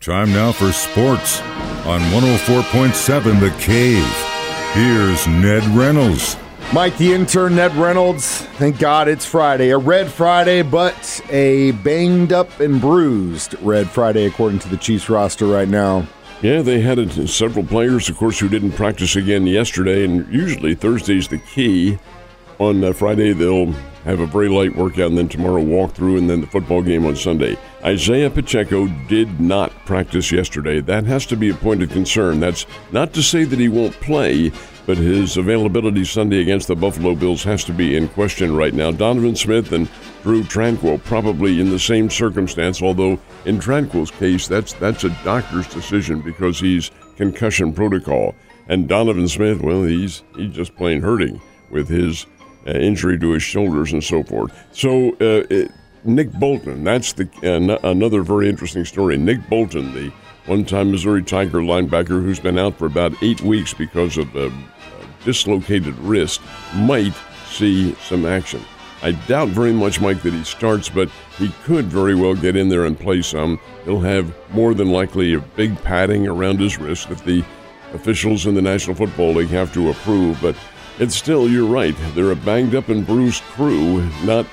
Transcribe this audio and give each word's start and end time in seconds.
Time 0.00 0.32
now 0.32 0.50
for 0.50 0.72
sports 0.72 1.42
on 1.84 2.00
104.7 2.00 3.38
The 3.38 3.50
Cave. 3.60 4.02
Here's 4.72 5.26
Ned 5.26 5.62
Reynolds. 5.76 6.38
Mike, 6.72 6.96
the 6.96 7.12
intern, 7.12 7.56
Ned 7.56 7.74
Reynolds. 7.74 8.40
Thank 8.56 8.78
God 8.78 9.08
it's 9.08 9.26
Friday. 9.26 9.68
A 9.68 9.76
red 9.76 10.10
Friday, 10.10 10.62
but 10.62 11.20
a 11.28 11.72
banged 11.72 12.32
up 12.32 12.60
and 12.60 12.80
bruised 12.80 13.60
red 13.60 13.90
Friday, 13.90 14.24
according 14.24 14.60
to 14.60 14.70
the 14.70 14.78
Chiefs 14.78 15.10
roster 15.10 15.44
right 15.44 15.68
now. 15.68 16.06
Yeah, 16.40 16.62
they 16.62 16.80
had 16.80 16.98
a, 16.98 17.28
several 17.28 17.66
players, 17.66 18.08
of 18.08 18.16
course, 18.16 18.38
who 18.38 18.48
didn't 18.48 18.72
practice 18.72 19.16
again 19.16 19.46
yesterday, 19.46 20.06
and 20.06 20.26
usually 20.32 20.74
Thursday's 20.74 21.28
the 21.28 21.40
key. 21.40 21.98
On 22.60 22.84
uh, 22.84 22.92
Friday, 22.92 23.32
they'll 23.32 23.72
have 24.04 24.20
a 24.20 24.26
very 24.26 24.50
light 24.50 24.76
workout, 24.76 25.08
and 25.08 25.16
then 25.16 25.30
tomorrow 25.30 25.62
walk 25.62 25.94
through, 25.94 26.18
and 26.18 26.28
then 26.28 26.42
the 26.42 26.46
football 26.46 26.82
game 26.82 27.06
on 27.06 27.16
Sunday. 27.16 27.56
Isaiah 27.82 28.28
Pacheco 28.28 28.86
did 29.08 29.40
not 29.40 29.70
practice 29.86 30.30
yesterday. 30.30 30.80
That 30.80 31.06
has 31.06 31.24
to 31.26 31.36
be 31.36 31.48
a 31.48 31.54
point 31.54 31.82
of 31.82 31.88
concern. 31.88 32.38
That's 32.38 32.66
not 32.92 33.14
to 33.14 33.22
say 33.22 33.44
that 33.44 33.58
he 33.58 33.70
won't 33.70 33.94
play, 34.02 34.52
but 34.84 34.98
his 34.98 35.38
availability 35.38 36.04
Sunday 36.04 36.42
against 36.42 36.68
the 36.68 36.76
Buffalo 36.76 37.14
Bills 37.14 37.42
has 37.44 37.64
to 37.64 37.72
be 37.72 37.96
in 37.96 38.08
question 38.08 38.54
right 38.54 38.74
now. 38.74 38.90
Donovan 38.90 39.36
Smith 39.36 39.72
and 39.72 39.88
Drue 40.22 40.42
Tranquill 40.42 41.02
probably 41.02 41.62
in 41.62 41.70
the 41.70 41.78
same 41.78 42.10
circumstance, 42.10 42.82
although 42.82 43.18
in 43.46 43.58
Tranquill's 43.58 44.10
case, 44.10 44.46
that's 44.46 44.74
that's 44.74 45.04
a 45.04 45.24
doctor's 45.24 45.66
decision 45.66 46.20
because 46.20 46.60
he's 46.60 46.90
concussion 47.16 47.72
protocol. 47.72 48.34
And 48.68 48.86
Donovan 48.86 49.28
Smith, 49.28 49.62
well, 49.62 49.84
he's 49.84 50.24
he's 50.36 50.52
just 50.52 50.76
plain 50.76 51.00
hurting 51.00 51.40
with 51.70 51.88
his 51.88 52.26
uh, 52.66 52.72
injury 52.72 53.18
to 53.18 53.30
his 53.30 53.42
shoulders 53.42 53.92
and 53.92 54.02
so 54.02 54.22
forth. 54.22 54.52
So 54.72 55.10
uh, 55.20 55.46
it, 55.50 55.70
Nick 56.04 56.32
Bolton, 56.32 56.84
that's 56.84 57.12
the 57.12 57.28
uh, 57.44 57.88
another 57.88 58.22
very 58.22 58.48
interesting 58.48 58.84
story. 58.84 59.16
Nick 59.16 59.46
Bolton, 59.48 59.92
the 59.92 60.12
one-time 60.46 60.90
Missouri 60.90 61.22
Tiger 61.22 61.58
linebacker 61.58 62.22
who's 62.22 62.40
been 62.40 62.58
out 62.58 62.78
for 62.78 62.86
about 62.86 63.12
eight 63.22 63.40
weeks 63.42 63.74
because 63.74 64.16
of 64.16 64.34
a, 64.34 64.46
a 64.46 64.52
dislocated 65.24 65.96
wrist, 65.98 66.40
might 66.74 67.14
see 67.48 67.94
some 67.96 68.24
action. 68.24 68.62
I 69.02 69.12
doubt 69.12 69.48
very 69.48 69.72
much, 69.72 70.00
Mike, 70.00 70.22
that 70.22 70.32
he 70.34 70.44
starts, 70.44 70.88
but 70.90 71.08
he 71.38 71.48
could 71.64 71.86
very 71.86 72.14
well 72.14 72.34
get 72.34 72.54
in 72.56 72.68
there 72.68 72.84
and 72.84 72.98
play 72.98 73.22
some. 73.22 73.58
He'll 73.84 74.00
have 74.00 74.34
more 74.50 74.74
than 74.74 74.90
likely 74.90 75.34
a 75.34 75.40
big 75.40 75.80
padding 75.82 76.28
around 76.28 76.60
his 76.60 76.78
wrist 76.78 77.08
that 77.08 77.24
the 77.24 77.42
officials 77.94 78.46
in 78.46 78.54
the 78.54 78.62
National 78.62 78.94
Football 78.94 79.34
League 79.34 79.48
have 79.48 79.72
to 79.72 79.90
approve. 79.90 80.38
But 80.42 80.54
it's 81.00 81.16
still, 81.16 81.48
you're 81.48 81.66
right. 81.66 81.96
They're 82.14 82.30
a 82.30 82.36
banged 82.36 82.74
up 82.74 82.88
and 82.88 83.06
bruised 83.06 83.42
crew, 83.44 84.08
not 84.22 84.46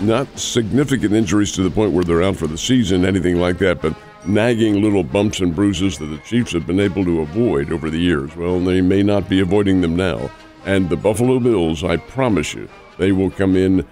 not 0.00 0.38
significant 0.38 1.14
injuries 1.14 1.52
to 1.52 1.62
the 1.62 1.70
point 1.70 1.92
where 1.92 2.04
they're 2.04 2.22
out 2.22 2.36
for 2.36 2.46
the 2.46 2.58
season, 2.58 3.06
anything 3.06 3.36
like 3.36 3.56
that, 3.58 3.80
but 3.80 3.96
nagging 4.26 4.82
little 4.82 5.02
bumps 5.02 5.40
and 5.40 5.56
bruises 5.56 5.96
that 5.98 6.06
the 6.06 6.18
Chiefs 6.18 6.52
have 6.52 6.66
been 6.66 6.80
able 6.80 7.02
to 7.04 7.22
avoid 7.22 7.72
over 7.72 7.88
the 7.88 7.98
years. 7.98 8.36
Well, 8.36 8.60
they 8.60 8.82
may 8.82 9.02
not 9.02 9.26
be 9.26 9.40
avoiding 9.40 9.80
them 9.80 9.96
now. 9.96 10.30
And 10.66 10.90
the 10.90 10.96
Buffalo 10.96 11.40
Bills, 11.40 11.82
I 11.82 11.96
promise 11.96 12.52
you, 12.52 12.68
they 12.98 13.12
will 13.12 13.30
come 13.30 13.56
in 13.56 13.86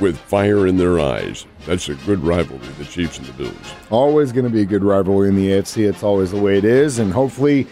with 0.00 0.18
fire 0.18 0.66
in 0.66 0.76
their 0.76 1.00
eyes. 1.00 1.46
That's 1.64 1.88
a 1.88 1.94
good 1.94 2.22
rivalry, 2.22 2.66
the 2.78 2.84
Chiefs 2.84 3.16
and 3.18 3.26
the 3.26 3.32
Bills. 3.32 3.74
Always 3.90 4.32
going 4.32 4.44
to 4.44 4.50
be 4.50 4.60
a 4.60 4.66
good 4.66 4.84
rivalry 4.84 5.28
in 5.28 5.36
the 5.36 5.48
AFC. 5.48 5.88
It's 5.88 6.02
always 6.02 6.32
the 6.32 6.40
way 6.40 6.58
it 6.58 6.64
is. 6.64 6.98
And 6.98 7.12
hopefully 7.12 7.66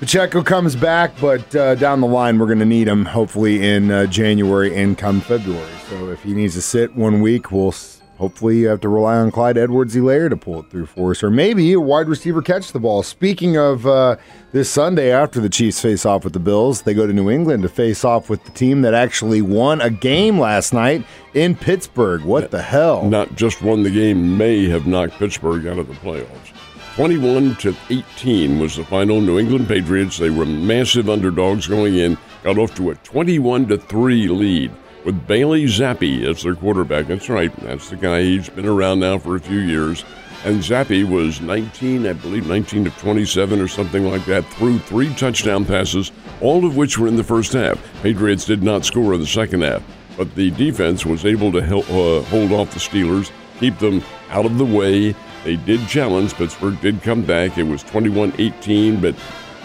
Pacheco 0.00 0.44
comes 0.44 0.76
back, 0.76 1.12
but 1.20 1.56
uh, 1.56 1.74
down 1.74 2.00
the 2.00 2.06
line, 2.06 2.38
we're 2.38 2.46
going 2.46 2.60
to 2.60 2.64
need 2.64 2.86
him 2.86 3.04
hopefully 3.04 3.66
in 3.66 3.90
uh, 3.90 4.06
January 4.06 4.76
and 4.76 4.96
come 4.96 5.20
February. 5.20 5.72
So 5.90 6.10
if 6.10 6.22
he 6.22 6.34
needs 6.34 6.54
to 6.54 6.62
sit 6.62 6.94
one 6.94 7.20
week, 7.20 7.50
we'll 7.50 7.74
hopefully 8.16 8.58
you 8.58 8.68
have 8.68 8.80
to 8.82 8.88
rely 8.88 9.16
on 9.16 9.32
Clyde 9.32 9.58
Edwards-Helaire 9.58 10.30
to 10.30 10.36
pull 10.36 10.60
it 10.60 10.70
through 10.70 10.86
for 10.86 11.10
us, 11.10 11.22
or 11.24 11.30
maybe 11.30 11.72
a 11.72 11.80
wide 11.80 12.08
receiver 12.08 12.42
catch 12.42 12.70
the 12.70 12.78
ball. 12.78 13.02
Speaking 13.02 13.56
of 13.56 13.88
uh, 13.88 14.16
this 14.52 14.70
Sunday 14.70 15.10
after 15.10 15.40
the 15.40 15.48
Chiefs 15.48 15.80
face 15.80 16.06
off 16.06 16.22
with 16.22 16.32
the 16.32 16.38
Bills, 16.38 16.82
they 16.82 16.94
go 16.94 17.06
to 17.06 17.12
New 17.12 17.28
England 17.28 17.64
to 17.64 17.68
face 17.68 18.04
off 18.04 18.30
with 18.30 18.44
the 18.44 18.52
team 18.52 18.82
that 18.82 18.94
actually 18.94 19.42
won 19.42 19.80
a 19.80 19.90
game 19.90 20.38
last 20.38 20.72
night 20.72 21.04
in 21.34 21.56
Pittsburgh. 21.56 22.22
What 22.22 22.52
the 22.52 22.62
hell? 22.62 23.08
Not 23.08 23.34
just 23.34 23.62
won 23.62 23.82
the 23.82 23.90
game, 23.90 24.38
may 24.38 24.68
have 24.68 24.86
knocked 24.86 25.14
Pittsburgh 25.14 25.66
out 25.66 25.78
of 25.78 25.88
the 25.88 25.94
playoffs. 25.94 26.52
21 26.98 27.54
to 27.54 27.76
18 27.90 28.58
was 28.58 28.74
the 28.74 28.82
final. 28.82 29.20
New 29.20 29.38
England 29.38 29.68
Patriots, 29.68 30.18
they 30.18 30.30
were 30.30 30.44
massive 30.44 31.08
underdogs 31.08 31.68
going 31.68 31.94
in, 31.94 32.18
got 32.42 32.58
off 32.58 32.74
to 32.74 32.90
a 32.90 32.96
21 32.96 33.68
to 33.68 33.78
3 33.78 34.26
lead 34.26 34.72
with 35.04 35.24
Bailey 35.28 35.66
Zappe 35.66 36.24
as 36.28 36.42
their 36.42 36.56
quarterback. 36.56 37.06
That's 37.06 37.28
right. 37.28 37.54
That's 37.60 37.88
the 37.88 37.94
guy. 37.94 38.22
He's 38.22 38.48
been 38.48 38.66
around 38.66 38.98
now 38.98 39.16
for 39.16 39.36
a 39.36 39.40
few 39.40 39.60
years. 39.60 40.04
And 40.44 40.58
Zappe 40.58 41.08
was 41.08 41.40
19, 41.40 42.04
I 42.04 42.14
believe 42.14 42.48
19 42.48 42.86
to 42.86 42.90
27 42.90 43.60
or 43.60 43.68
something 43.68 44.04
like 44.04 44.24
that, 44.24 44.44
threw 44.54 44.80
three 44.80 45.14
touchdown 45.14 45.64
passes, 45.64 46.10
all 46.40 46.66
of 46.66 46.76
which 46.76 46.98
were 46.98 47.06
in 47.06 47.14
the 47.14 47.22
first 47.22 47.52
half. 47.52 47.80
Patriots 48.02 48.44
did 48.44 48.64
not 48.64 48.84
score 48.84 49.14
in 49.14 49.20
the 49.20 49.26
second 49.28 49.62
half, 49.62 49.84
but 50.16 50.34
the 50.34 50.50
defense 50.50 51.06
was 51.06 51.24
able 51.24 51.52
to 51.52 51.62
help, 51.62 51.88
uh, 51.90 52.22
hold 52.22 52.50
off 52.50 52.74
the 52.74 52.80
Steelers, 52.80 53.30
keep 53.58 53.78
them 53.78 54.02
out 54.30 54.46
of 54.46 54.58
the 54.58 54.64
way, 54.64 55.14
they 55.44 55.56
did 55.56 55.86
challenge. 55.88 56.34
Pittsburgh 56.34 56.80
did 56.80 57.02
come 57.02 57.22
back. 57.22 57.58
It 57.58 57.64
was 57.64 57.82
21 57.82 58.34
18, 58.38 59.00
but 59.00 59.14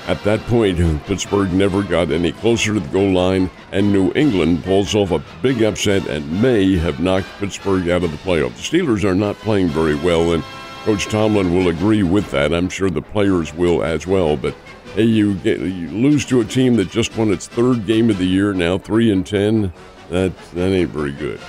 at 0.08 0.22
that 0.24 0.42
point, 0.42 0.78
Pittsburgh 1.06 1.54
never 1.54 1.82
got 1.82 2.12
any 2.12 2.34
closer 2.34 2.74
to 2.74 2.80
the 2.80 2.90
goal 2.90 3.14
line, 3.14 3.50
and 3.72 3.92
New 3.92 4.12
England 4.16 4.64
pulls 4.66 4.96
off 4.96 5.12
a 5.12 5.24
big 5.42 5.64
upset 5.64 6.06
and 6.08 6.42
may 6.42 6.76
have 6.76 7.00
knocked 7.00 7.28
Pittsburgh 7.40 7.90
out 7.90 8.04
of 8.04 8.12
the 8.12 8.18
playoffs. 8.18 8.70
The 8.70 8.80
Steelers 8.80 9.06
are 9.06 9.16
not 9.16 9.38
playing 9.38 9.70
very 9.70 9.96
well, 9.96 10.34
and 10.34 10.44
Coach 10.84 11.06
Tomlin 11.06 11.54
will 11.54 11.70
agree 11.70 12.04
with 12.04 12.30
that. 12.32 12.54
I'm 12.54 12.68
sure 12.68 12.90
the 12.90 13.02
players 13.02 13.54
will 13.54 13.82
as 13.82 14.06
well. 14.06 14.36
But 14.36 14.54
hey, 14.94 15.04
you, 15.04 15.36
get, 15.36 15.62
you 15.62 15.88
lose 15.88 16.26
to 16.26 16.42
a 16.42 16.46
team 16.46 16.76
that 16.76 16.90
just 16.92 17.16
won 17.16 17.32
its 17.32 17.48
third 17.48 17.86
game 17.86 18.10
of 18.10 18.18
the 18.18 18.28
year, 18.28 18.54
now 18.54 18.78
three 18.78 19.10
and 19.10 19.26
ten. 19.26 19.72
That 20.10 20.38
that 20.52 20.68
ain't 20.68 20.90
very 20.90 21.14
good. 21.14 21.40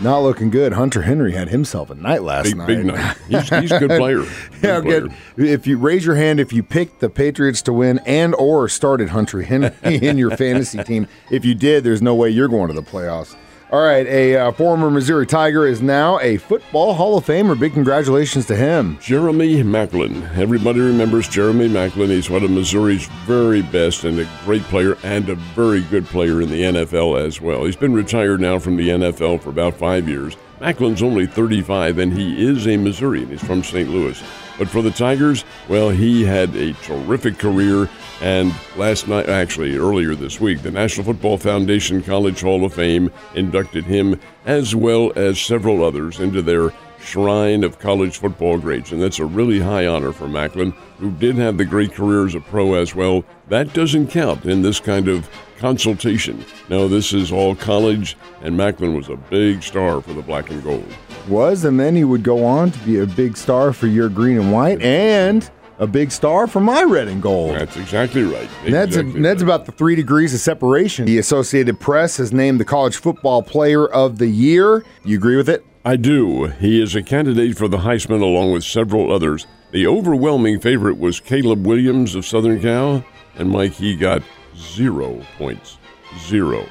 Not 0.00 0.20
looking 0.20 0.50
good. 0.50 0.72
Hunter 0.74 1.02
Henry 1.02 1.32
had 1.32 1.48
himself 1.48 1.90
a 1.90 1.94
night 1.94 2.22
last 2.22 2.44
big, 2.44 2.56
night. 2.56 2.66
Big 2.66 2.86
night. 2.86 3.16
He's, 3.28 3.48
he's 3.48 3.72
a 3.72 3.80
good 3.80 3.90
player. 3.98 4.18
Good 4.18 4.28
yeah, 4.62 4.80
player. 4.80 5.00
good. 5.00 5.12
If 5.36 5.66
you 5.66 5.76
raise 5.76 6.06
your 6.06 6.14
hand, 6.14 6.38
if 6.38 6.52
you 6.52 6.62
picked 6.62 7.00
the 7.00 7.10
Patriots 7.10 7.62
to 7.62 7.72
win 7.72 7.98
and 8.06 8.34
or 8.36 8.68
started 8.68 9.08
Hunter 9.08 9.42
Henry 9.42 9.72
in 9.82 10.18
your 10.18 10.36
fantasy 10.36 10.82
team, 10.84 11.08
if 11.30 11.44
you 11.44 11.54
did, 11.54 11.82
there's 11.82 12.02
no 12.02 12.14
way 12.14 12.30
you're 12.30 12.48
going 12.48 12.68
to 12.68 12.74
the 12.74 12.82
playoffs. 12.82 13.34
All 13.70 13.82
right, 13.82 14.06
a 14.06 14.34
uh, 14.34 14.52
former 14.52 14.90
Missouri 14.90 15.26
Tiger 15.26 15.66
is 15.66 15.82
now 15.82 16.18
a 16.20 16.38
football 16.38 16.94
Hall 16.94 17.18
of 17.18 17.26
Famer. 17.26 17.58
Big 17.58 17.74
congratulations 17.74 18.46
to 18.46 18.56
him. 18.56 18.96
Jeremy 18.98 19.62
Maclin. 19.62 20.34
Everybody 20.38 20.80
remembers 20.80 21.28
Jeremy 21.28 21.68
Maclin. 21.68 22.08
He's 22.08 22.30
one 22.30 22.42
of 22.42 22.50
Missouri's 22.50 23.06
very 23.26 23.60
best 23.60 24.04
and 24.04 24.18
a 24.20 24.28
great 24.46 24.62
player 24.62 24.96
and 25.02 25.28
a 25.28 25.34
very 25.34 25.82
good 25.82 26.06
player 26.06 26.40
in 26.40 26.48
the 26.48 26.62
NFL 26.62 27.22
as 27.22 27.42
well. 27.42 27.66
He's 27.66 27.76
been 27.76 27.92
retired 27.92 28.40
now 28.40 28.58
from 28.58 28.76
the 28.76 28.88
NFL 28.88 29.42
for 29.42 29.50
about 29.50 29.74
five 29.74 30.08
years. 30.08 30.34
Maclin's 30.62 31.02
only 31.02 31.26
35 31.26 31.98
and 31.98 32.14
he 32.14 32.42
is 32.42 32.66
a 32.66 32.78
Missourian. 32.78 33.28
He's 33.28 33.44
from 33.44 33.62
St. 33.62 33.90
Louis. 33.90 34.18
But 34.58 34.68
for 34.68 34.82
the 34.82 34.90
Tigers, 34.90 35.44
well, 35.68 35.90
he 35.90 36.24
had 36.24 36.54
a 36.56 36.72
terrific 36.74 37.38
career. 37.38 37.88
And 38.20 38.52
last 38.76 39.06
night, 39.06 39.28
actually 39.28 39.76
earlier 39.76 40.14
this 40.14 40.40
week, 40.40 40.62
the 40.62 40.70
National 40.70 41.06
Football 41.06 41.38
Foundation 41.38 42.02
College 42.02 42.40
Hall 42.40 42.64
of 42.64 42.74
Fame 42.74 43.12
inducted 43.34 43.84
him, 43.84 44.20
as 44.44 44.74
well 44.74 45.12
as 45.14 45.40
several 45.40 45.84
others, 45.84 46.18
into 46.18 46.42
their 46.42 46.72
shrine 47.00 47.62
of 47.62 47.78
college 47.78 48.18
football 48.18 48.58
greats. 48.58 48.92
And 48.92 49.00
that's 49.00 49.20
a 49.20 49.24
really 49.24 49.60
high 49.60 49.86
honor 49.86 50.12
for 50.12 50.26
Maclin, 50.26 50.72
who 50.98 51.12
did 51.12 51.36
have 51.36 51.56
the 51.56 51.64
great 51.64 51.94
career 51.94 52.26
as 52.26 52.34
a 52.34 52.40
pro 52.40 52.74
as 52.74 52.94
well. 52.94 53.24
That 53.48 53.72
doesn't 53.72 54.08
count 54.08 54.44
in 54.44 54.62
this 54.62 54.80
kind 54.80 55.08
of 55.08 55.30
consultation. 55.58 56.44
No, 56.68 56.88
this 56.88 57.12
is 57.12 57.32
all 57.32 57.54
college, 57.54 58.16
and 58.42 58.58
Maclin 58.58 58.96
was 58.96 59.08
a 59.08 59.16
big 59.16 59.62
star 59.62 60.00
for 60.00 60.12
the 60.12 60.22
black 60.22 60.50
and 60.50 60.62
gold. 60.62 60.92
Was, 61.26 61.64
and 61.64 61.78
then 61.80 61.94
he 61.96 62.04
would 62.04 62.22
go 62.22 62.44
on 62.44 62.70
to 62.70 62.78
be 62.80 63.00
a 63.00 63.06
big 63.06 63.36
star 63.36 63.72
for 63.72 63.86
your 63.86 64.08
green 64.08 64.38
and 64.38 64.52
white 64.52 64.80
and 64.82 65.48
a 65.78 65.86
big 65.86 66.10
star 66.10 66.46
for 66.46 66.60
my 66.60 66.82
red 66.82 67.08
and 67.08 67.22
gold. 67.22 67.54
That's 67.54 67.76
exactly 67.76 68.22
right. 68.24 68.48
Ned's, 68.66 68.96
Exactly 68.96 69.20
Ned's 69.20 69.42
right. 69.44 69.54
about 69.54 69.66
the 69.66 69.72
three 69.72 69.94
degrees 69.94 70.34
of 70.34 70.40
separation. 70.40 71.06
The 71.06 71.18
Associated 71.18 71.78
Press 71.78 72.16
has 72.16 72.32
named 72.32 72.58
the 72.60 72.64
College 72.64 72.96
Football 72.96 73.42
Player 73.42 73.86
of 73.86 74.18
the 74.18 74.26
Year. 74.26 74.84
You 75.04 75.16
agree 75.16 75.36
with 75.36 75.48
it? 75.48 75.64
I 75.84 75.96
do. 75.96 76.46
He 76.46 76.82
is 76.82 76.94
a 76.96 77.02
candidate 77.02 77.56
for 77.56 77.68
the 77.68 77.78
Heisman 77.78 78.20
along 78.22 78.52
with 78.52 78.64
several 78.64 79.12
others. 79.12 79.46
The 79.70 79.86
overwhelming 79.86 80.60
favorite 80.60 80.98
was 80.98 81.20
Caleb 81.20 81.66
Williams 81.66 82.14
of 82.14 82.26
Southern 82.26 82.60
Cal, 82.60 83.04
and 83.36 83.48
Mike, 83.50 83.72
he 83.74 83.94
got 83.94 84.22
zero 84.56 85.20
points. 85.38 85.78
Zero. 86.26 86.66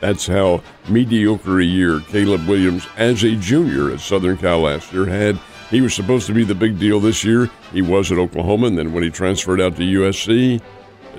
That's 0.00 0.26
how 0.26 0.62
mediocre 0.88 1.60
a 1.60 1.64
year 1.64 2.00
Caleb 2.00 2.46
Williams, 2.46 2.86
as 2.96 3.24
a 3.24 3.34
junior 3.36 3.90
at 3.90 4.00
Southern 4.00 4.36
Cal 4.36 4.60
last 4.60 4.92
year, 4.92 5.06
had. 5.06 5.38
He 5.70 5.82
was 5.82 5.92
supposed 5.92 6.26
to 6.28 6.32
be 6.32 6.44
the 6.44 6.54
big 6.54 6.78
deal 6.78 6.98
this 6.98 7.24
year. 7.24 7.50
He 7.72 7.82
was 7.82 8.10
at 8.10 8.16
Oklahoma, 8.16 8.68
and 8.68 8.78
then 8.78 8.92
when 8.94 9.02
he 9.02 9.10
transferred 9.10 9.60
out 9.60 9.76
to 9.76 9.82
USC, 9.82 10.62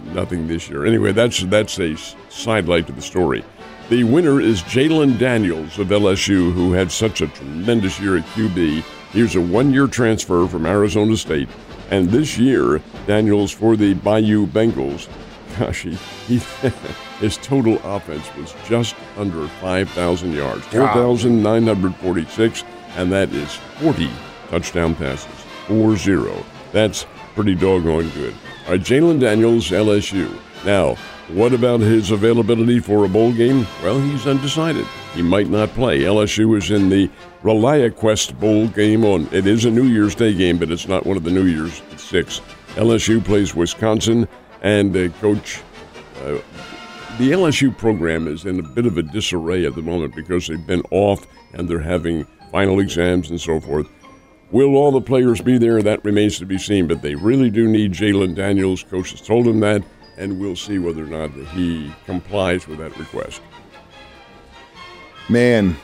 nothing 0.05 0.47
this 0.47 0.69
year. 0.69 0.85
Anyway, 0.85 1.11
that's 1.11 1.43
that's 1.43 1.79
a 1.79 1.95
sidelight 2.29 2.87
to 2.87 2.93
the 2.93 3.01
story. 3.01 3.43
The 3.89 4.03
winner 4.03 4.39
is 4.39 4.61
Jalen 4.63 5.17
Daniels 5.17 5.79
of 5.79 5.87
LSU, 5.87 6.53
who 6.53 6.73
had 6.73 6.91
such 6.91 7.21
a 7.21 7.27
tremendous 7.27 7.99
year 7.99 8.17
at 8.17 8.23
QB. 8.27 8.83
He 9.11 9.21
was 9.21 9.35
a 9.35 9.41
one 9.41 9.73
year 9.73 9.87
transfer 9.87 10.47
from 10.47 10.65
Arizona 10.65 11.17
State. 11.17 11.49
And 11.89 12.09
this 12.09 12.37
year, 12.37 12.81
Daniels 13.07 13.51
for 13.51 13.75
the 13.75 13.95
Bayou 13.95 14.45
Bengals, 14.45 15.09
gosh, 15.59 15.81
he, 15.81 15.95
he 16.27 16.37
his 17.19 17.37
total 17.37 17.79
offense 17.83 18.33
was 18.35 18.55
just 18.65 18.95
under 19.17 19.47
5,000 19.47 20.33
yards, 20.33 20.65
4,946, 20.67 22.63
and 22.95 23.11
that 23.11 23.31
is 23.33 23.55
40 23.81 24.09
touchdown 24.49 24.95
passes, 24.95 25.27
4 25.67 25.97
0. 25.97 26.45
That's 26.71 27.05
pretty 27.35 27.55
doggone 27.55 28.09
good. 28.09 28.33
All 28.65 28.71
right, 28.71 28.81
Jalen 28.81 29.19
Daniels, 29.19 29.69
LSU. 29.69 30.33
Now, 30.65 30.95
what 31.29 31.53
about 31.53 31.79
his 31.79 32.11
availability 32.11 32.79
for 32.79 33.05
a 33.05 33.09
bowl 33.09 33.31
game? 33.31 33.67
Well, 33.83 33.99
he's 33.99 34.25
undecided. 34.25 34.85
He 35.13 35.21
might 35.21 35.47
not 35.47 35.69
play. 35.69 36.01
LSU 36.01 36.57
is 36.57 36.71
in 36.71 36.89
the 36.89 37.09
ReliaQuest 37.43 38.39
Bowl 38.39 38.67
game 38.67 39.05
on. 39.05 39.27
It 39.31 39.45
is 39.45 39.65
a 39.65 39.71
New 39.71 39.83
Year's 39.83 40.15
Day 40.15 40.33
game, 40.33 40.57
but 40.57 40.71
it's 40.71 40.87
not 40.87 41.05
one 41.05 41.17
of 41.17 41.23
the 41.23 41.31
New 41.31 41.45
Year's 41.45 41.81
six. 41.97 42.41
LSU 42.75 43.23
plays 43.23 43.55
Wisconsin, 43.55 44.27
and 44.61 44.95
uh, 44.95 45.09
Coach. 45.19 45.61
Uh, 46.23 46.39
the 47.17 47.31
LSU 47.31 47.75
program 47.77 48.27
is 48.27 48.45
in 48.45 48.59
a 48.59 48.63
bit 48.63 48.85
of 48.85 48.97
a 48.97 49.03
disarray 49.03 49.65
at 49.65 49.75
the 49.75 49.81
moment 49.81 50.15
because 50.15 50.47
they've 50.47 50.65
been 50.65 50.83
off 50.91 51.27
and 51.53 51.67
they're 51.67 51.79
having 51.79 52.25
final 52.51 52.79
exams 52.79 53.29
and 53.29 53.39
so 53.39 53.59
forth. 53.59 53.89
Will 54.51 54.75
all 54.75 54.91
the 54.91 55.01
players 55.01 55.41
be 55.41 55.57
there? 55.57 55.81
That 55.81 56.03
remains 56.03 56.39
to 56.39 56.45
be 56.45 56.57
seen, 56.57 56.87
but 56.87 57.01
they 57.01 57.15
really 57.15 57.49
do 57.49 57.67
need 57.67 57.91
Jalen 57.91 58.35
Daniels. 58.35 58.83
Coach 58.83 59.11
has 59.11 59.21
told 59.21 59.47
him 59.47 59.59
that, 59.59 59.83
and 60.17 60.39
we'll 60.39 60.55
see 60.55 60.79
whether 60.79 61.03
or 61.03 61.07
not 61.07 61.31
he 61.49 61.93
complies 62.05 62.67
with 62.67 62.79
that 62.79 62.97
request. 62.97 63.41
Man, 65.29 65.75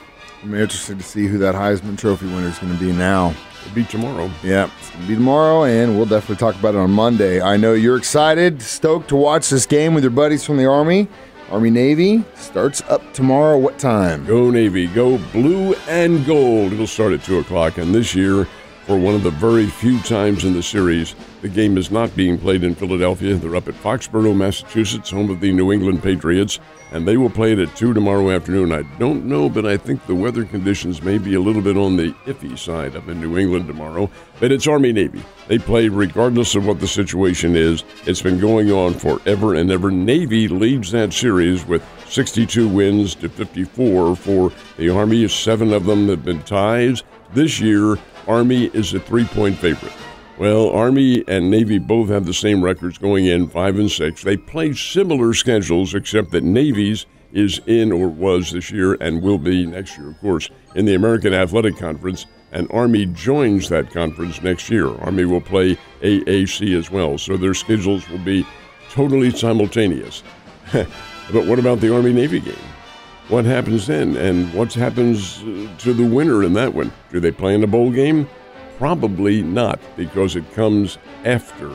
I'm 0.42 0.54
interested 0.54 0.98
to 0.98 1.04
see 1.04 1.26
who 1.26 1.38
that 1.38 1.54
Heisman 1.54 1.96
Trophy 1.96 2.26
winner 2.26 2.48
is 2.48 2.58
going 2.58 2.72
to 2.72 2.80
be 2.80 2.92
now. 2.92 3.34
It'll 3.66 3.74
be 3.74 3.84
tomorrow. 3.84 4.30
Yeah, 4.44 4.70
to 4.92 5.06
be 5.08 5.14
tomorrow, 5.14 5.64
and 5.64 5.96
we'll 5.96 6.06
definitely 6.06 6.36
talk 6.36 6.54
about 6.54 6.74
it 6.74 6.78
on 6.78 6.90
Monday. 6.92 7.40
I 7.40 7.56
know 7.56 7.72
you're 7.74 7.96
excited, 7.96 8.62
stoked 8.62 9.08
to 9.08 9.16
watch 9.16 9.50
this 9.50 9.66
game 9.66 9.92
with 9.92 10.04
your 10.04 10.12
buddies 10.12 10.44
from 10.44 10.56
the 10.56 10.66
Army. 10.66 11.08
Army 11.50 11.70
Navy 11.70 12.24
starts 12.34 12.82
up 12.82 13.12
tomorrow. 13.12 13.58
What 13.58 13.78
time? 13.78 14.24
Go 14.24 14.50
Navy, 14.50 14.86
go 14.86 15.18
blue 15.32 15.74
and 15.88 16.24
gold. 16.24 16.72
It'll 16.72 16.86
start 16.86 17.12
at 17.12 17.24
2 17.24 17.40
o'clock, 17.40 17.78
and 17.78 17.94
this 17.94 18.14
year, 18.14 18.46
for 18.86 18.96
one 18.96 19.16
of 19.16 19.24
the 19.24 19.30
very 19.32 19.66
few 19.66 19.98
times 20.02 20.44
in 20.44 20.52
the 20.52 20.62
series, 20.62 21.16
the 21.42 21.48
game 21.48 21.76
is 21.76 21.90
not 21.90 22.14
being 22.14 22.38
played 22.38 22.62
in 22.62 22.72
Philadelphia. 22.72 23.34
They're 23.34 23.56
up 23.56 23.66
at 23.66 23.74
Foxborough, 23.74 24.36
Massachusetts, 24.36 25.10
home 25.10 25.28
of 25.28 25.40
the 25.40 25.50
New 25.50 25.72
England 25.72 26.04
Patriots, 26.04 26.60
and 26.92 27.06
they 27.06 27.16
will 27.16 27.28
play 27.28 27.52
it 27.52 27.58
at 27.58 27.74
2 27.74 27.94
tomorrow 27.94 28.30
afternoon. 28.30 28.70
I 28.70 28.82
don't 29.00 29.24
know, 29.24 29.48
but 29.48 29.66
I 29.66 29.76
think 29.76 30.06
the 30.06 30.14
weather 30.14 30.44
conditions 30.44 31.02
may 31.02 31.18
be 31.18 31.34
a 31.34 31.40
little 31.40 31.62
bit 31.62 31.76
on 31.76 31.96
the 31.96 32.12
iffy 32.26 32.56
side 32.56 32.94
up 32.94 33.08
in 33.08 33.20
New 33.20 33.36
England 33.36 33.66
tomorrow. 33.66 34.08
But 34.38 34.52
it's 34.52 34.68
Army 34.68 34.92
Navy. 34.92 35.20
They 35.48 35.58
play 35.58 35.88
regardless 35.88 36.54
of 36.54 36.64
what 36.64 36.78
the 36.78 36.86
situation 36.86 37.56
is. 37.56 37.82
It's 38.06 38.22
been 38.22 38.38
going 38.38 38.70
on 38.70 38.94
forever 38.94 39.56
and 39.56 39.68
ever. 39.72 39.90
Navy 39.90 40.46
leads 40.46 40.92
that 40.92 41.12
series 41.12 41.66
with 41.66 41.84
62 42.08 42.68
wins 42.68 43.16
to 43.16 43.28
54 43.28 44.14
for 44.14 44.52
the 44.76 44.90
Army. 44.90 45.26
Seven 45.26 45.72
of 45.72 45.86
them 45.86 46.08
have 46.08 46.24
been 46.24 46.44
ties. 46.44 47.02
This 47.34 47.58
year, 47.58 47.98
Army 48.26 48.66
is 48.66 48.92
a 48.94 49.00
three 49.00 49.24
point 49.24 49.58
favorite. 49.58 49.92
Well, 50.38 50.68
Army 50.70 51.24
and 51.28 51.50
Navy 51.50 51.78
both 51.78 52.10
have 52.10 52.26
the 52.26 52.34
same 52.34 52.62
records 52.62 52.98
going 52.98 53.26
in, 53.26 53.48
five 53.48 53.78
and 53.78 53.90
six. 53.90 54.22
They 54.22 54.36
play 54.36 54.74
similar 54.74 55.32
schedules, 55.32 55.94
except 55.94 56.30
that 56.32 56.44
Navy's 56.44 57.06
is 57.32 57.60
in 57.66 57.92
or 57.92 58.08
was 58.08 58.50
this 58.50 58.70
year 58.70 58.94
and 59.00 59.22
will 59.22 59.38
be 59.38 59.66
next 59.66 59.96
year, 59.96 60.10
of 60.10 60.20
course, 60.20 60.50
in 60.74 60.84
the 60.84 60.94
American 60.94 61.32
Athletic 61.32 61.76
Conference. 61.78 62.26
And 62.52 62.70
Army 62.70 63.06
joins 63.06 63.68
that 63.68 63.90
conference 63.90 64.42
next 64.42 64.70
year. 64.70 64.88
Army 65.00 65.24
will 65.24 65.40
play 65.40 65.76
AAC 66.00 66.78
as 66.78 66.90
well, 66.90 67.18
so 67.18 67.36
their 67.36 67.54
schedules 67.54 68.08
will 68.08 68.18
be 68.18 68.46
totally 68.90 69.30
simultaneous. 69.30 70.22
but 70.72 71.46
what 71.46 71.58
about 71.58 71.80
the 71.80 71.94
Army 71.94 72.12
Navy 72.12 72.40
game? 72.40 72.54
What 73.28 73.44
happens 73.44 73.88
then? 73.88 74.16
And 74.16 74.52
what 74.54 74.72
happens 74.72 75.42
uh, 75.42 75.68
to 75.78 75.92
the 75.92 76.04
winner 76.06 76.44
in 76.44 76.52
that 76.52 76.74
one? 76.74 76.92
Do 77.10 77.18
they 77.18 77.32
play 77.32 77.54
in 77.54 77.64
a 77.64 77.66
bowl 77.66 77.90
game? 77.90 78.28
Probably 78.78 79.42
not, 79.42 79.80
because 79.96 80.36
it 80.36 80.52
comes 80.54 80.98
after. 81.24 81.72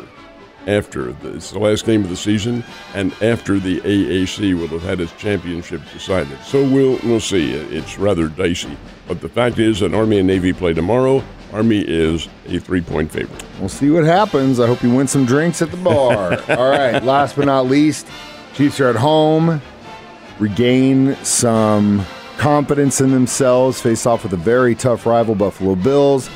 After 0.67 1.11
the, 1.11 1.33
it's 1.37 1.49
the 1.49 1.57
last 1.57 1.85
game 1.87 2.03
of 2.03 2.11
the 2.11 2.15
season, 2.15 2.63
and 2.93 3.11
after 3.23 3.57
the 3.57 3.81
AAC 3.81 4.53
will 4.53 4.67
have 4.67 4.83
had 4.83 4.99
its 5.01 5.11
championship 5.13 5.81
decided. 5.91 6.37
So 6.43 6.63
we'll 6.63 6.99
we'll 7.03 7.19
see. 7.19 7.53
It's 7.53 7.97
rather 7.97 8.27
dicey, 8.27 8.77
but 9.07 9.21
the 9.21 9.27
fact 9.27 9.57
is 9.57 9.79
that 9.79 9.95
Army 9.95 10.19
and 10.19 10.27
Navy 10.27 10.53
play 10.53 10.73
tomorrow. 10.73 11.23
Army 11.51 11.79
is 11.79 12.29
a 12.45 12.59
three-point 12.59 13.11
favorite. 13.11 13.43
We'll 13.59 13.69
see 13.69 13.89
what 13.89 14.03
happens. 14.03 14.59
I 14.59 14.67
hope 14.67 14.83
you 14.83 14.93
win 14.93 15.07
some 15.07 15.25
drinks 15.25 15.63
at 15.63 15.71
the 15.71 15.77
bar. 15.77 16.33
All 16.49 16.69
right. 16.69 17.03
Last 17.03 17.37
but 17.37 17.45
not 17.45 17.65
least, 17.65 18.07
Chiefs 18.53 18.79
are 18.79 18.89
at 18.89 18.95
home. 18.95 19.61
Regain 20.41 21.15
some 21.23 22.03
confidence 22.37 22.99
in 22.99 23.11
themselves. 23.11 23.79
Face 23.79 24.07
off 24.07 24.23
with 24.23 24.33
a 24.33 24.37
very 24.37 24.73
tough 24.73 25.05
rival, 25.05 25.35
Buffalo 25.35 25.75
Bills. 25.75 26.31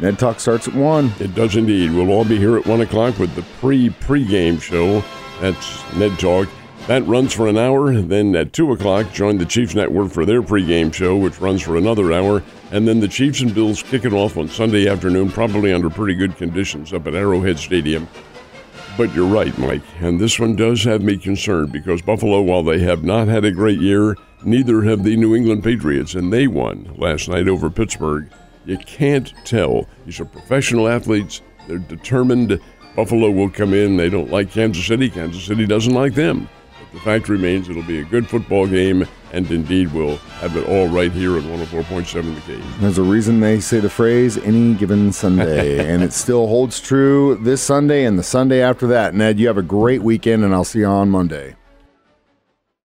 Ned 0.00 0.16
Talk 0.16 0.38
starts 0.38 0.68
at 0.68 0.74
1. 0.74 1.12
It 1.18 1.34
does 1.34 1.56
indeed. 1.56 1.92
We'll 1.92 2.12
all 2.12 2.24
be 2.24 2.38
here 2.38 2.56
at 2.56 2.64
1 2.66 2.80
o'clock 2.82 3.18
with 3.18 3.34
the 3.34 3.42
pre 3.60 3.90
pre-game 3.90 4.60
show. 4.60 5.02
That's 5.40 5.82
Ned 5.96 6.16
Talk. 6.20 6.48
That 6.86 7.04
runs 7.08 7.34
for 7.34 7.48
an 7.48 7.58
hour. 7.58 7.92
Then 8.00 8.36
at 8.36 8.52
2 8.52 8.70
o'clock, 8.72 9.12
join 9.12 9.38
the 9.38 9.44
Chiefs 9.44 9.74
Network 9.74 10.12
for 10.12 10.24
their 10.24 10.40
pregame 10.40 10.94
show, 10.94 11.16
which 11.16 11.40
runs 11.40 11.62
for 11.62 11.76
another 11.76 12.12
hour. 12.12 12.44
And 12.70 12.86
then 12.86 13.00
the 13.00 13.08
Chiefs 13.08 13.40
and 13.40 13.52
Bills 13.52 13.82
kick 13.82 14.04
it 14.04 14.12
off 14.12 14.36
on 14.36 14.48
Sunday 14.48 14.88
afternoon, 14.88 15.30
probably 15.30 15.72
under 15.72 15.90
pretty 15.90 16.14
good 16.14 16.36
conditions 16.36 16.92
up 16.92 17.08
at 17.08 17.16
Arrowhead 17.16 17.58
Stadium. 17.58 18.06
But 18.98 19.14
you're 19.14 19.26
right, 19.26 19.56
Mike. 19.56 19.82
And 20.00 20.20
this 20.20 20.38
one 20.38 20.54
does 20.54 20.84
have 20.84 21.02
me 21.02 21.16
concerned 21.16 21.72
because 21.72 22.02
Buffalo, 22.02 22.42
while 22.42 22.62
they 22.62 22.78
have 22.80 23.02
not 23.02 23.26
had 23.26 23.44
a 23.44 23.50
great 23.50 23.80
year, 23.80 24.16
neither 24.44 24.82
have 24.82 25.02
the 25.02 25.16
New 25.16 25.34
England 25.34 25.64
Patriots, 25.64 26.14
and 26.14 26.30
they 26.32 26.46
won 26.46 26.94
last 26.98 27.28
night 27.28 27.48
over 27.48 27.70
Pittsburgh. 27.70 28.30
You 28.66 28.76
can't 28.76 29.32
tell. 29.44 29.88
These 30.04 30.20
are 30.20 30.26
professional 30.26 30.88
athletes. 30.88 31.40
They're 31.66 31.78
determined. 31.78 32.60
Buffalo 32.94 33.30
will 33.30 33.48
come 33.48 33.72
in. 33.72 33.96
They 33.96 34.10
don't 34.10 34.30
like 34.30 34.50
Kansas 34.50 34.86
City. 34.86 35.08
Kansas 35.08 35.44
City 35.44 35.66
doesn't 35.66 35.94
like 35.94 36.14
them. 36.14 36.48
The 36.92 37.00
fact 37.00 37.28
remains 37.30 37.70
it'll 37.70 37.82
be 37.82 38.00
a 38.00 38.04
good 38.04 38.28
football 38.28 38.66
game, 38.66 39.06
and 39.32 39.50
indeed 39.50 39.92
we'll 39.94 40.18
have 40.40 40.56
it 40.56 40.68
all 40.68 40.88
right 40.88 41.10
here 41.10 41.38
at 41.38 41.42
104.7 41.44 42.34
The 42.34 42.40
Cave. 42.42 42.80
There's 42.80 42.98
a 42.98 43.02
reason 43.02 43.40
they 43.40 43.60
say 43.60 43.80
the 43.80 43.88
phrase 43.88 44.36
any 44.36 44.74
given 44.74 45.10
Sunday, 45.10 45.88
and 45.92 46.02
it 46.02 46.12
still 46.12 46.46
holds 46.46 46.80
true 46.80 47.36
this 47.36 47.62
Sunday 47.62 48.04
and 48.04 48.18
the 48.18 48.22
Sunday 48.22 48.60
after 48.60 48.86
that. 48.88 49.14
Ned, 49.14 49.40
you 49.40 49.46
have 49.46 49.56
a 49.56 49.62
great 49.62 50.02
weekend, 50.02 50.44
and 50.44 50.52
I'll 50.52 50.64
see 50.64 50.80
you 50.80 50.86
on 50.86 51.08
Monday. 51.08 51.56